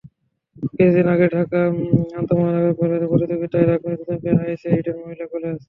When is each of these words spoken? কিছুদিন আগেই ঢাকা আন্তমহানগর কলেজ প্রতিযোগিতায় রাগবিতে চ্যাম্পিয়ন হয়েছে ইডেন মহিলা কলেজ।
কিছুদিন 0.69 1.07
আগেই 1.13 1.29
ঢাকা 1.35 1.59
আন্তমহানগর 2.19 2.73
কলেজ 2.79 3.01
প্রতিযোগিতায় 3.11 3.65
রাগবিতে 3.65 4.03
চ্যাম্পিয়ন 4.07 4.37
হয়েছে 4.43 4.67
ইডেন 4.79 4.97
মহিলা 5.01 5.25
কলেজ। 5.33 5.55